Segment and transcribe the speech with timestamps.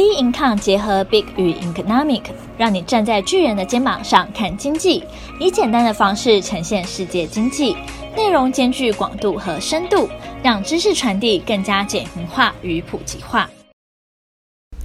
[0.00, 2.22] B Income 结合 Big 与 Economic，
[2.56, 5.04] 让你站在巨人的肩膀上看经济，
[5.38, 7.76] 以简单的方式呈现世界经济，
[8.16, 10.08] 内容兼具广度和深度，
[10.42, 13.50] 让知识传递更加简明化与普及化。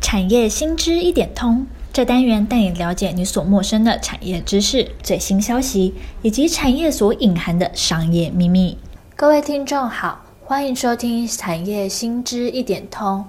[0.00, 8.76] 产业新知一点通，这单元带你了解你所陌生的产业知识、最新消息，以及产业所隐含的商业秘密。
[9.14, 13.24] 各位听众好，欢迎收听产业新知一点通。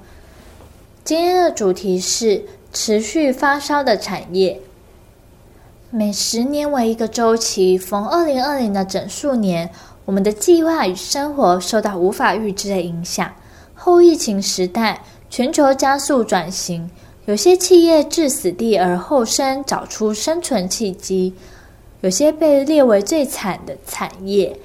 [1.06, 4.60] 今天的主题是持续发烧的产业。
[5.92, 9.70] 每十年为一个周期，逢二零二零的整数年，
[10.06, 13.32] 我们的计划与生活受到无法预知的影响。
[13.76, 16.90] 后疫情时代，全球加速转型，
[17.26, 21.34] 有些企业置死地而后生，找出生存契机；
[22.02, 24.58] 有些被列为最惨的产业。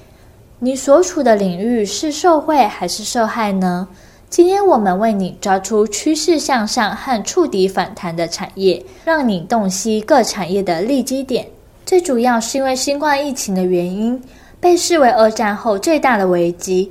[0.57, 3.87] 你所处的领域是受惠还是受害呢？
[4.31, 11.45] 今天我们为你抓出趋势向上和触底反弹的产业，让你洞悉各产业的利基点。
[11.85, 14.23] 最主要是因为新冠疫情的原因，
[14.57, 16.89] 被视为二战后最大的危机。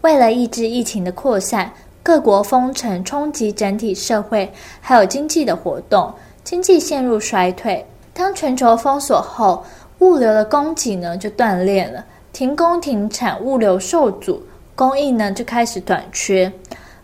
[0.00, 6.12] 为了抑制疫情的扩散，各国封城冲击整体社会还有经济的活动，
[6.42, 7.86] 经济陷入衰退。
[8.12, 9.64] 当全球封锁后，
[10.00, 14.42] 物流的供给呢就断裂了，停工停产，物流受阻，
[14.74, 16.52] 供应呢就开始短缺。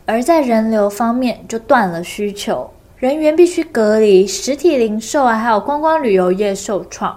[0.07, 7.15] 而在人流方面，就断了需求，人员必须隔离，实体零售啊，还有观光旅游业受创。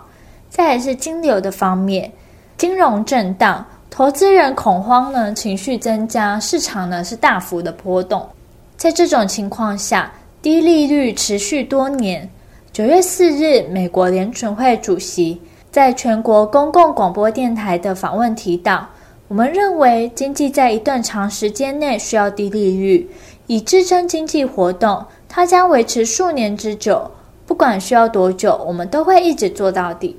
[0.50, 2.12] 再来是金流的方面，
[2.58, 8.28] 金融震荡，投资人恐慌呢，情绪增加，市场呢是大幅的波动。
[8.76, 12.28] 在这种情况下，低利率持续多年。
[12.74, 18.88] 九月四日，美国联准会主席在全国公共广播电台的访问提到。
[19.30, 23.08] 我们认为，经济在一段长时间内需要低利率，
[23.46, 25.06] 以支撑经济活动。
[25.28, 27.12] 它将维持数年之久，
[27.46, 30.18] 不管需要多久，我们都会一直做到底。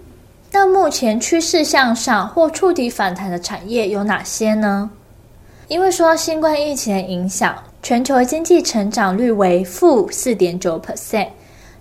[0.52, 4.88] 那目前趋势向上或触底反弹的产业有哪些呢？
[5.66, 11.26] 因为受到新冠疫情的影响，全球经济成长率为负四点九 percent。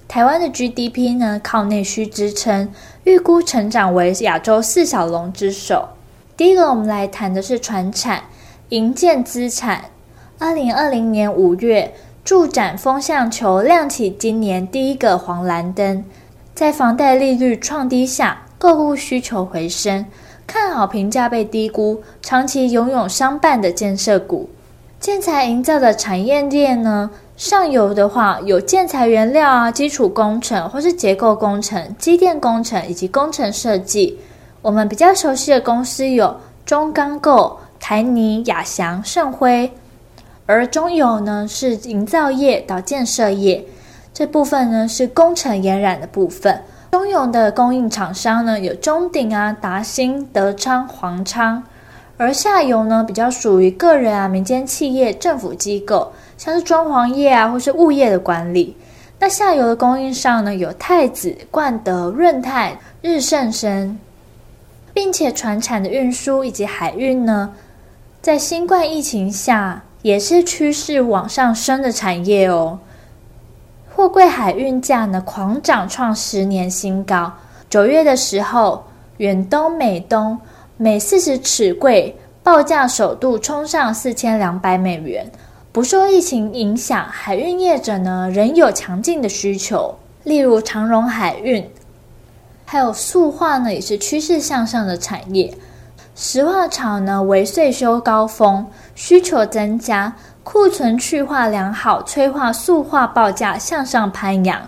[0.07, 2.72] 台湾的 GDP 呢，靠内需支撑，
[3.03, 5.88] 预估成长为亚洲四小龙之首。
[6.39, 8.23] 第一个，我们来谈的是船产、
[8.69, 9.83] 营建资产。
[10.38, 16.01] 二零二零年五月，住展风向球亮起今年第一个黄蓝灯。
[16.55, 20.05] 在房贷利率创低下，购物需求回升，
[20.47, 24.49] 看好评价被低估、长期拥有商办的建设股。
[24.97, 34.17] 建材营造的产业链呢，上游的话有建材原料啊、基础工程或是结构工程、机电工程以及工程设计。
[34.62, 39.72] 我们比较熟悉的公司有中钢构、台泥、亚翔、盛辉，
[40.46, 43.64] 而中油呢是营造业到建设业，
[44.14, 46.62] 这部分呢是工程延染的部分。
[46.92, 51.64] 中油的供应厂商呢有中鼎啊、达兴、德昌、黄昌，
[52.18, 58.76] 而下游呢比较属于个人啊、民间企业、政府机构，像是装潢业啊或是物业的管理。
[59.20, 63.97] 那下游的供应商呢有太子、冠德、润泰、日盛生。
[65.01, 67.53] 并且，船产的运输以及海运呢，
[68.21, 72.77] 在新冠疫情下也是趋势往上升的产业哦。
[73.95, 77.31] 货柜海运价呢狂涨，创十年新高。
[77.69, 78.83] 九月的时候，
[79.19, 80.37] 远东、美东
[80.75, 85.25] 每四十尺柜报价首度冲上四千两百美元。
[85.71, 89.95] 不受疫情影响，海运业者呢仍有强劲的需求，
[90.25, 91.66] 例如长荣海运。
[92.72, 95.52] 还有塑化呢，也是趋势向上的产业。
[96.13, 98.63] 石化厂呢为岁修高峰，
[98.94, 100.13] 需求增加，
[100.44, 104.62] 库存去化良好，催化塑化报价向上攀扬。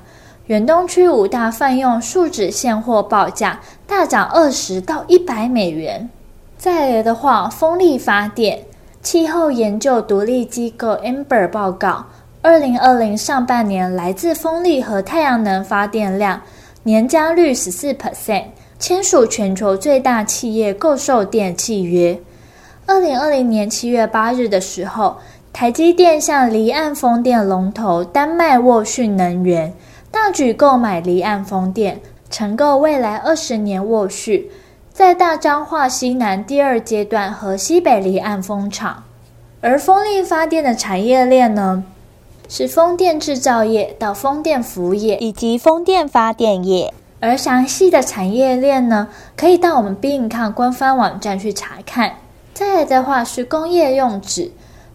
[0.47, 6.09] 远东区五大泛用树脂现货报价大涨二十到一百美元。
[6.57, 8.57] 再来的话，风力发电，
[9.03, 12.03] 气候研究独立机构 Amber 报告，
[12.41, 16.41] 二零二零上半年来自风力和太阳能发电量。
[16.83, 18.45] 年加率十四 percent，
[18.79, 22.19] 签署全球最大企业购售电契约。
[22.87, 25.17] 二零二零年七月八日的时候，
[25.53, 29.71] 台积电向离岸风电龙头丹麦沃逊能源
[30.09, 32.01] 大举购买离岸风电，
[32.31, 34.43] 承购未来二十年沃逊
[34.91, 39.03] 在大彰化西南第二阶段和西北离岸风场。
[39.61, 41.83] 而风力发电的产业链呢？
[42.53, 49.07] 是风电制造业到风电服务业以及风电发电业，而详细的产业链呢，
[49.37, 52.17] 可以到我们 B Income 官方网站去查看。
[52.53, 54.51] 再来的话是工业用纸，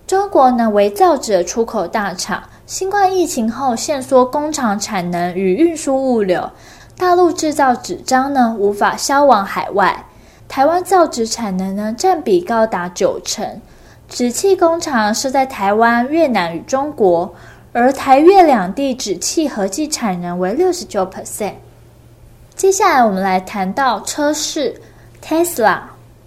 [0.06, 6.50] 中国呢为造纸的出口大厂，新冠疫情后限缩工厂产能与运输物流，
[6.98, 10.04] 大陆制造纸张呢无法销往海外。
[10.46, 13.62] 台湾造纸产能呢占比高达九成，
[14.08, 17.34] 纸器工厂设在台湾、越南与中国，
[17.72, 21.54] 而台越两地纸器合计产能为六十九 percent。
[22.54, 24.80] 接下来我们来谈到车市
[25.22, 25.80] ，Tesla。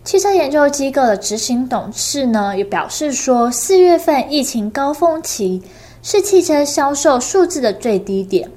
[0.03, 5.61] 汽车研究机构的执行董事呢，也表示说，四月份疫情高峰期
[6.01, 8.49] 是汽车销售数字的最低点，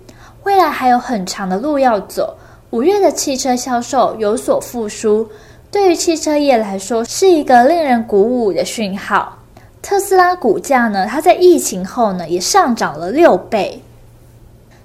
[0.44, 2.36] 未来还有很长的路要走。
[2.70, 5.28] 五月的汽车销售有所复苏，
[5.72, 9.38] 对于汽车业来说是一个令人鼓舞的讯号。
[9.80, 13.82] 特斯拉股价呢，它在疫情后呢也上涨了六倍。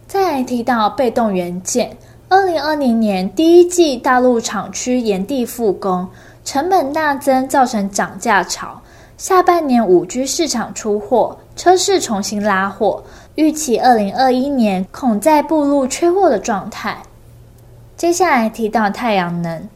[0.08, 1.96] 再来提到被动元件，
[2.30, 6.08] 二零二零年第一季大陆厂区延地复工。
[6.46, 8.82] 成本大增，造成涨价潮。
[9.18, 13.04] 下半年五 G 市场出货，车市重新拉货，
[13.36, 16.98] 预期二零二一年恐再步入缺货的状态。
[17.98, 19.68] 接下来提到太阳能，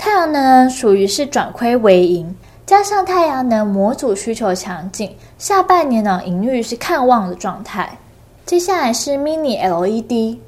[0.00, 7.98] 太阳能属于是转亏为盈，加上太阳能模组需求强劲，下半年呢盈率是看望的状态。
[8.46, 10.38] 接下来是 Mini LED。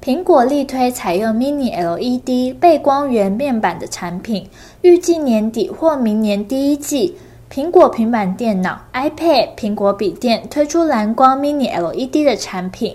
[0.00, 4.48] 苹果力推采用 Mini LED 背光源面板的产品，
[4.82, 7.16] 预计年底或明年第一季，
[7.52, 12.94] 苹果平板电脑、iPad、苹果笔电推出蓝光 Mini LED 的产品。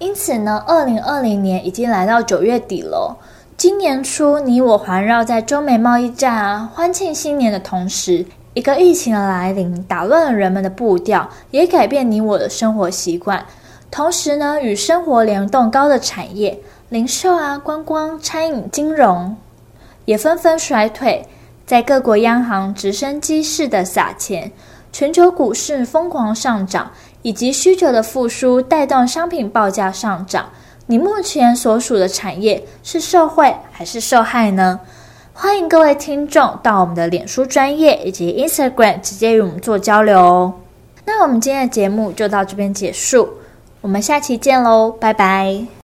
[0.00, 3.16] 因此呢，二零二零年已经来到九月底了。
[3.58, 8.24] 今年初，你我环绕在中美贸易战啊，欢庆新年的同时，
[8.54, 13.44] 一个疫情的来临，打乱了人们的步调，也改变你我的生活习惯。
[13.90, 16.56] 同时呢，与生活联动高的产业，
[16.88, 19.36] 零售啊、观光、餐饮、金融，
[20.04, 21.26] 也纷纷衰退。
[21.66, 24.52] 在各国央行直升机式的撒钱，
[24.92, 30.48] 全球股市疯狂上涨，以及需求的复苏带动商品报价上涨。
[30.90, 34.80] 你目前所属的产业是受惠还是受害呢？
[35.34, 40.54] 欢迎各位听众到我们的脸书专业以及 Instagram 直接与我们做交流哦。
[41.04, 43.28] 那我们今天的节目就到这边结束。
[43.82, 45.68] 我们下期见喽，拜拜。